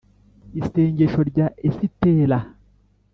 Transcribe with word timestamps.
isengesho 0.59 1.21
rya 1.29 1.45
esitera 1.67 2.39